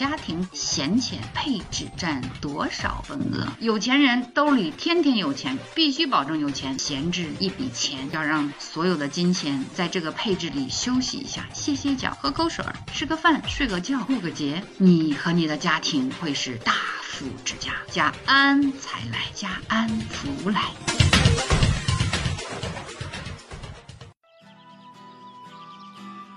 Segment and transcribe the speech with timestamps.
[0.00, 3.46] 家庭闲钱配置占多少份额？
[3.60, 16.72] 有钱人兜里天天有钱，必须保证有钱闲置一笔钱，要让所有的金钱在这个配置里休息一下，歇歇脚，喝口水，吃个饭，睡个觉，过个节，你和你的家庭会是大
[17.02, 20.62] 富之家，家安财来，家安福来。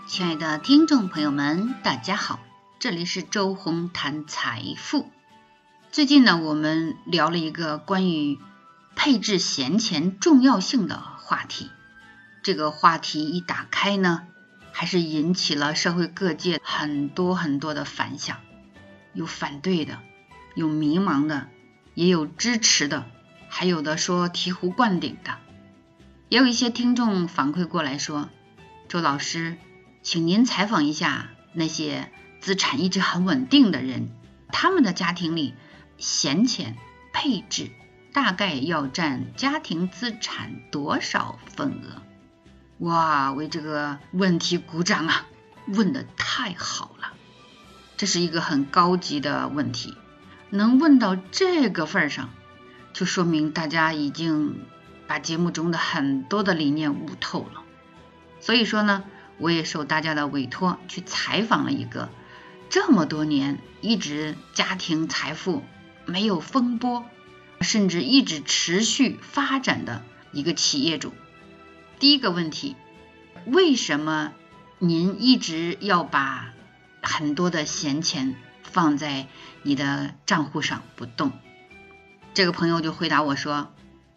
[0.06, 2.40] 亲爱的听众朋友们，大家好，
[2.84, 5.10] 这里是周红谈财富。
[5.94, 8.38] 最近呢，我们聊了一个关于
[8.94, 11.72] 配置闲钱重要性的话题。
[12.42, 14.28] 这个话题一打开呢，
[14.74, 18.36] 还是引起了社会各界很多很多的反响，
[19.14, 20.00] 有反对的，
[20.54, 21.48] 有迷茫的，
[21.94, 23.06] 也有支持的，
[23.48, 25.38] 还有的说醍醐灌顶的。
[26.28, 28.28] 也有一些听众反馈过来说，
[28.90, 29.56] 周老师。
[30.02, 32.12] 请您采访一下那些
[32.44, 34.10] 资产一直很稳定的人，
[34.50, 35.54] 他们的家庭里
[35.98, 36.76] 闲钱
[37.14, 37.72] 配置
[38.12, 42.02] 大概要占家庭资产多少份额？
[42.80, 45.26] 哇，为这个问题鼓掌啊！
[45.68, 47.14] 问的太好了，
[47.96, 49.96] 这是一个很高级的问题，
[50.50, 52.30] 能问到这个份上，
[52.92, 54.66] 就说明大家已经
[55.08, 57.62] 把节目中的很多的理念悟透了。
[58.42, 59.06] 所以说呢。
[59.40, 62.10] 我也受大家的委托去采访了一个
[62.70, 65.64] 这么多年一直家庭财富
[66.06, 67.06] 没有风波，
[67.62, 71.14] 甚至一直持续发展的一个企业主。
[72.00, 72.76] 第一个问题，
[73.46, 74.34] 为什么
[74.80, 76.54] 您一直要把
[77.02, 79.28] 很多的闲钱放在
[79.62, 81.32] 你的账户上不动？
[82.34, 83.72] 这个朋友就回答我说：“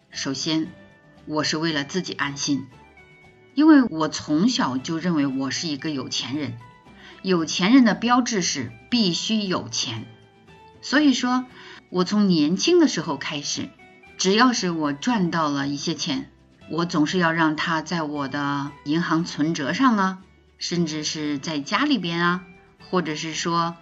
[0.09, 0.71] 首先，
[1.25, 2.67] 我是为了自己安心。”
[3.53, 6.57] 因为我从小就认为我是一个有钱人，
[7.21, 10.05] 有钱人的标志是必须有钱，
[10.81, 11.45] 所以说，
[11.89, 13.69] 我从年轻的时候开始，
[14.17, 16.29] 只要是我赚到了一些钱，
[16.69, 20.19] 我总是要让它在我的银行存折上啊，
[20.57, 22.43] 甚至是在家里边啊，
[22.89, 23.75] 或者是说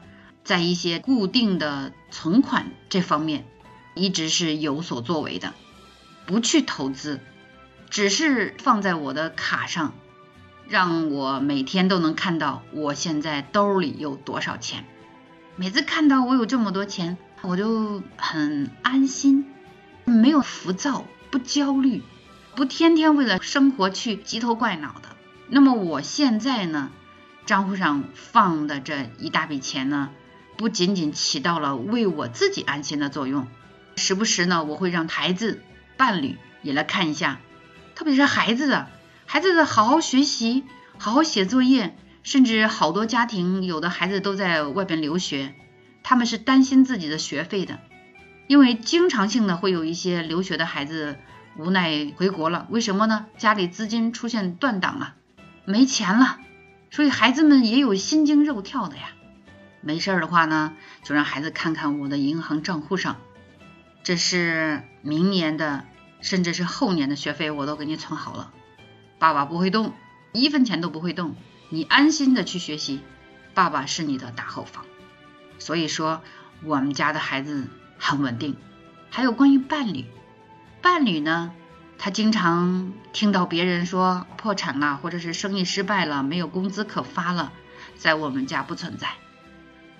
[0.44, 3.46] 在一些固定的存款这方面，
[3.94, 5.54] 一直是有所作为的，
[6.26, 7.20] 不去投资。
[7.92, 9.94] 只是放在我的卡上，
[10.68, 14.86] 让我每天都能看到我现在兜里有多少钱。
[15.56, 19.46] 每次看到我有这么多钱，我就很安心，
[20.04, 22.02] 没有浮躁，不焦虑，
[22.56, 25.10] 不天天为了生活去急头怪脑的。
[25.48, 26.92] 那么我现在呢，
[27.46, 30.10] 账户上放的这一大笔钱呢，
[30.58, 33.48] 不仅仅起到了为我自己安心的作用，
[33.96, 35.62] 时不时呢，我会让孩子、
[35.96, 37.40] 伴侣也来看一下。
[37.94, 38.90] 特别是孩子的，
[39.26, 40.64] 孩子的好好学习，
[40.98, 45.54] 好好写作业，甚至好多家庭有的孩子都在外边留学，
[46.04, 47.80] 他们是担心自己的学费的，
[48.48, 51.18] 因为经常性的会有一些留学的孩子
[51.58, 53.26] 无奈回国了，为什么呢？
[53.38, 55.16] 家里资金出现断档了，
[55.66, 56.40] 没钱了，
[56.92, 59.10] 所以孩子们也有心惊肉跳的呀。
[59.82, 63.18] 没事的话呢，就让孩子看看我的银行账户上，
[64.04, 65.86] 这是明年的。
[66.22, 68.52] 甚至是后年的学费我都给你存好了，
[69.20, 69.94] 爸爸不会动，
[70.34, 71.36] 一分钱都不会动，
[71.70, 73.02] 你安心的去学习，
[73.54, 74.86] 爸爸是你的大后方。
[75.58, 76.22] 所以说
[76.64, 77.68] 我们家的孩子
[77.98, 78.56] 很稳定。
[79.10, 80.06] 还有关于伴侣，
[80.82, 81.54] 伴侣呢，
[81.98, 87.54] 他经常听到别人说破产了，或者是生意失败了，没有工资可发了，
[87.96, 89.08] 在我们家不存在。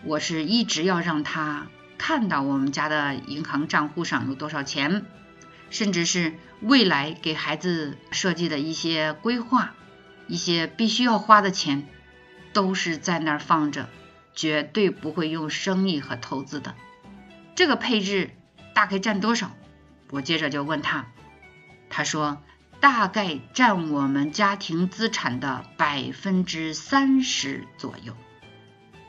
[0.04, 5.06] 我是一直要让他看到我们家的银行账户上有多少钱。
[5.70, 9.74] 甚至是未来给孩子设计的一些规划，
[10.28, 11.88] 一些必须要花的钱，
[12.54, 13.90] 都是在那儿放着，
[14.34, 16.76] 绝对不会用生意和投资的。
[17.56, 18.32] 这个配置
[18.74, 19.52] 大概占多少？
[20.12, 21.08] 我接着就问他，
[21.90, 22.42] 他说
[22.80, 28.16] 大概占我们家庭资产的百分之三十左右。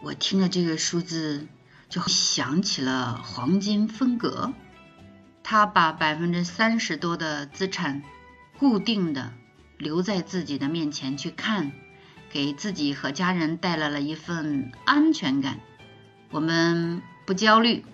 [0.03, 1.47] 我听了这个数字，
[1.89, 4.53] 就想起了黄金分割。
[5.49, 8.03] 他把百分之三十多的资产
[8.59, 9.33] 固定的
[9.79, 11.71] 留在自己的面前去看，
[12.33, 15.61] 给自己和家人带来了一份安全感。
[16.33, 17.85] 我们不焦虑，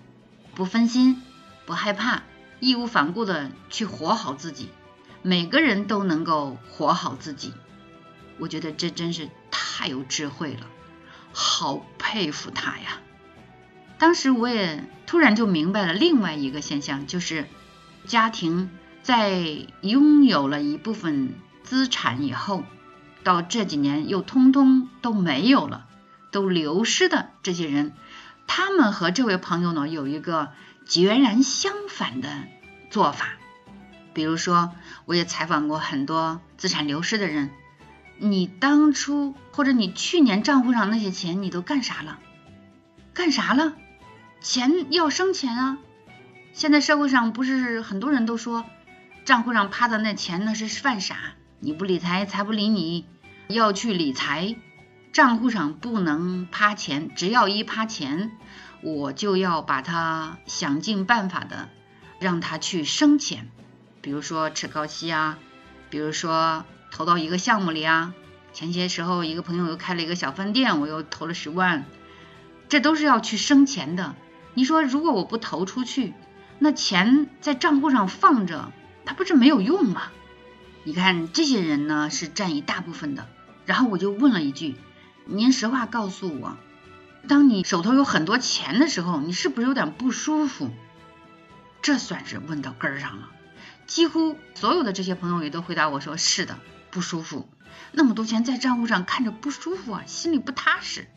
[0.55, 1.21] 不分心，
[1.67, 2.23] 不害怕，
[2.59, 4.69] 义无反顾的去活好自己。
[5.21, 7.53] 每个人都能够活好自己，
[8.39, 10.65] 我觉得这真是太有智慧了，
[11.31, 12.99] 好佩服他呀！
[14.03, 17.47] 当时我也突然就明白了另外一个现象，就是
[18.05, 18.69] 家庭
[19.01, 22.65] 在拥有了一部分资产以后，
[23.23, 25.85] 到这几年又通通都没有了，
[26.31, 27.93] 都流失的这些人，
[28.45, 30.51] 他们和这位朋友呢有一个
[30.85, 32.27] 截然相反的
[32.89, 33.37] 做法。
[34.13, 34.73] 比如说，
[35.05, 37.51] 我也采访过很多资产流失的人，
[38.17, 42.19] 你当初或者你去年账户上那些钱，你都干啥了？
[43.13, 43.75] 干啥了？
[44.43, 45.77] 钱要生钱啊！
[46.51, 48.65] 现在社会上不是很多人都说，
[49.23, 51.15] 账户上趴的那钱那是犯傻，
[51.61, 53.05] 你不理财，财不理你，
[53.47, 54.57] 要去理财。
[55.13, 58.31] 账户上不能趴钱，只要一趴钱，
[58.81, 61.69] 我就要把它想尽办法的
[62.19, 63.49] 让它去生钱。
[64.01, 65.39] 比如说吃高息啊，
[65.89, 68.13] 比如说投到一个项目里啊。
[68.51, 71.85] 前些时候一个朋友又开了一个小饭店，我又投了十万，
[72.67, 74.15] 这都是要去生钱的。
[74.53, 76.13] 你说如果我不投出去，
[76.59, 78.71] 那钱在账户上放着，
[79.05, 80.03] 它不是没有用吗？
[80.83, 83.27] 你看这些人呢是占一大部分的。
[83.65, 84.75] 然后我就问了一句。
[85.25, 86.57] 您实话告诉我，
[87.29, 90.69] 当你手头有很多钱的时候，你是不是有点不舒服？
[91.81, 93.29] 这算是问到根儿上了。
[93.87, 96.57] 几乎所有的这些朋友也都回答我说：“是的，
[96.91, 97.47] 不舒服。
[97.93, 101.07] 那么多钱在账户上看着不舒服啊，心里不踏实。”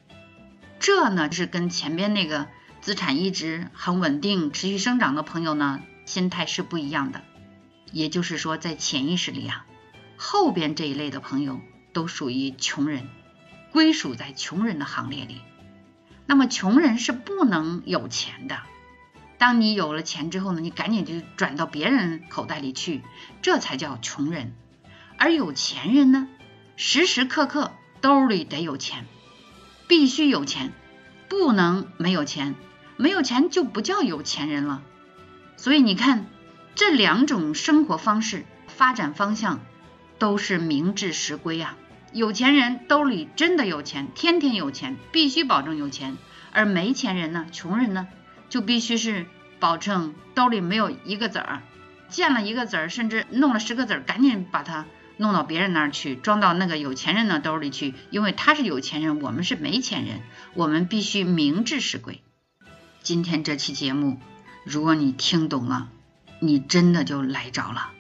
[0.78, 2.46] 这呢是跟前边那个
[2.81, 7.23] 资产一直很稳定、持续生长的朋友呢心态是不一样的。
[7.93, 9.67] 也就是说，在潜意识里啊，
[10.17, 11.61] 后边这一类的朋友
[11.93, 13.08] 都属于穷人。
[13.73, 15.43] 归属在穷人的行列里，
[16.25, 18.61] 那么穷人是不能有钱的。
[19.37, 23.02] 当你有了钱之后呢，你赶紧就转到别人口袋里去，
[23.43, 24.55] 这才叫穷人。
[25.19, 26.26] 而有钱人呢，
[26.76, 29.05] 时时刻刻兜里得有钱，
[29.88, 30.73] 必须有钱，
[31.28, 32.55] 不能没有钱，
[32.96, 34.82] 没有钱就不叫有钱人了。
[35.56, 36.26] 所以你看，
[36.75, 39.61] 这两种生活方式发展方向
[40.19, 41.76] 都是明智实归啊。
[42.12, 46.17] 有钱人兜里真的有钱，天天有钱，必须保证有钱；
[46.52, 48.06] 而没钱人呢，穷人呢，
[48.49, 49.26] 就必须是
[49.58, 51.62] 保证兜里没有一个子儿，
[52.08, 60.20] 见了一个子儿，甚至弄了十个子儿，赶紧把它弄到别人那儿去，装到那个有钱人的兜里去，因为他是有钱人，我们是没钱人，
[60.54, 62.22] 我们必须明智是鬼。
[63.02, 64.18] 今天这期节目，
[64.64, 65.88] 如果你听懂了，
[66.40, 67.90] 你真的就来着了。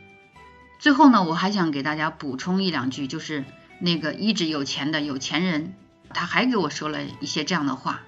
[0.78, 3.44] 最后呢，我还想给大家补充一两句，就是。
[3.78, 5.74] 那个一直有钱的有钱人，
[6.14, 8.00] 他还给我说了一些这样的话。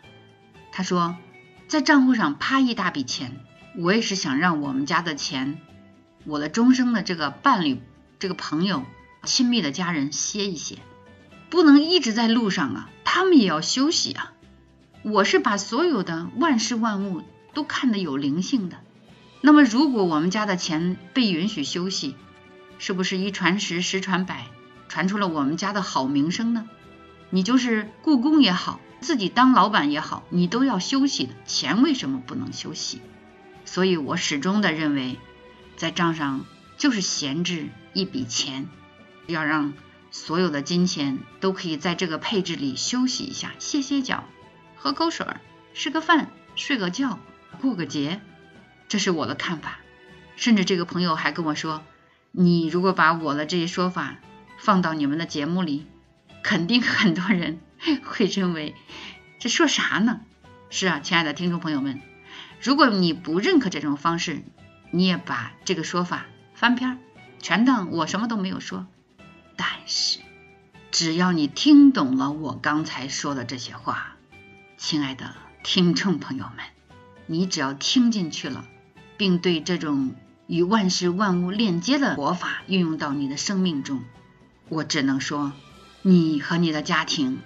[0.72, 1.14] 他说，
[1.66, 3.36] 在账户上趴一大笔钱，
[3.76, 5.58] 我也是想让我们家的钱，
[6.24, 7.82] 我的终生的这个伴侣、
[8.18, 8.82] 这个朋友、
[9.24, 10.78] 亲密的家人歇一歇，
[11.50, 14.32] 不能一直在路上啊，他们也要休息啊。
[15.02, 17.22] 我是把所有的万事万物
[17.54, 18.78] 都看得有灵性的。
[19.40, 22.16] 那么，如果我们家的钱被允许休息，
[22.78, 24.46] 是不是一传十，十传百？
[24.88, 26.68] 传出了我们家的好名声呢。
[27.30, 31.34] 你就是故宫也好，自己当老板也好，你都要休息的。
[31.46, 33.00] 钱为什么不能休息？
[33.64, 35.18] 所以我始终的认为，
[35.76, 36.44] 在账上
[36.78, 38.66] 就是闲置一笔钱，
[39.28, 39.74] 要让
[40.10, 44.24] 所有的金钱都可以在这个配置里休息一下，歇歇脚，
[44.74, 45.26] 喝口水，
[45.74, 47.20] 吃个饭，睡个觉，
[47.60, 48.20] 过个节。
[48.88, 49.78] 这是我的看法。
[50.34, 51.84] 甚至这个朋友还跟我说，
[52.32, 54.16] 你如果把我的这些说法。
[54.60, 55.86] 放到你们的节目里，
[56.42, 57.60] 肯定 很多人
[58.02, 58.74] 会认为
[59.38, 60.22] 这说啥呢？
[60.68, 62.00] 是啊，亲爱的听众朋友们，
[62.60, 64.42] 如果你不认可这种方式，
[64.90, 66.98] 你也把这个说法翻篇，
[67.40, 68.88] 全当我什么都没有说。
[69.58, 70.20] 但是，
[70.92, 74.14] 只要你听懂了我刚才说的这些话，
[74.76, 75.34] 亲爱的
[75.64, 76.64] 听众朋友们，
[77.26, 78.64] 你只要听进去了，
[79.16, 80.14] 并对这种
[80.46, 84.04] 与万事万物链接的活法运用到你的生命中。
[84.68, 85.52] 我只能说，
[86.02, 87.40] 你和你的家庭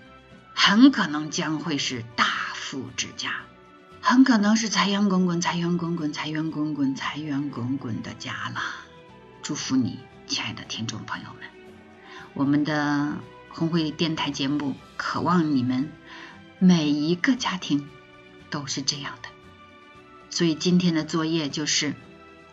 [0.54, 3.36] 很可能将会是大富之家，
[4.02, 8.60] 很可能是财源滚滚、财源滚滚、财源滚滚、财源滚滚的家了。
[9.42, 11.51] 祝福你，亲爱的听众朋友们！
[12.34, 13.18] 我们的
[13.50, 15.92] 红会电台节目渴望你们
[16.58, 17.88] 每一个家庭
[18.50, 19.28] 都是这样的。
[20.30, 21.94] 所以今天的作业就是，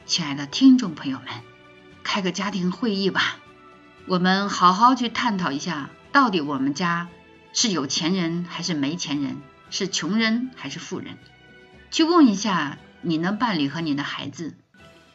[0.06, 1.28] 亲爱的听众朋友们，
[2.04, 3.38] 开个家庭会议吧。
[4.06, 7.08] 我们好好去探讨一下，到底我们家
[7.54, 9.38] 是有钱人还是没钱人，
[9.70, 11.18] 是穷人还是富人？
[11.90, 14.58] 去问一下你的伴侣和你的孩子，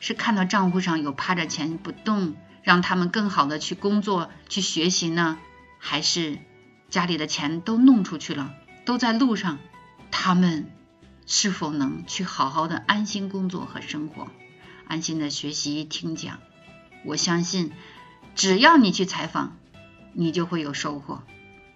[0.00, 5.38] 是看到账户上有趴着钱不动，让他们更好的去工作、去学习呢，
[5.78, 6.38] 还是
[6.90, 9.58] 家里的钱都弄出去了，都在路上，
[10.10, 10.70] 他们
[11.26, 14.28] 是否能去好好的安心工作和生活，
[14.86, 16.38] 安心的学习听讲？
[17.04, 17.72] 我相信。
[18.34, 19.56] 只要你去采访，
[20.12, 21.22] 你就会有收获。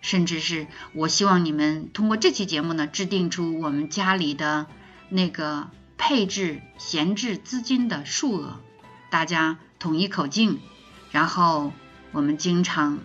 [0.01, 4.67] 甚至是我希望你们通过这期节目呢，制定出我们家里的
[5.09, 8.61] 那个配置闲置资金的数额，
[9.11, 10.61] 大家统一口径，
[11.11, 11.73] 然后
[12.13, 13.01] 我们经常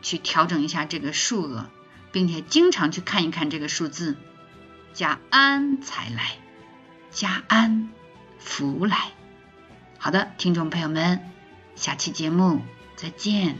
[0.00, 1.68] 去调整一下这个数额，
[2.12, 4.16] 并且经常去看一看这个数字，
[4.94, 6.38] 家安财来，
[7.10, 7.90] 家安
[8.38, 9.10] 福来。
[9.98, 11.20] 好的，听众朋友们，
[11.74, 12.62] 下期节目
[12.96, 13.56] 再见。